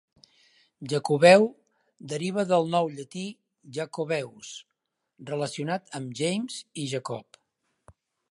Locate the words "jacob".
6.97-7.39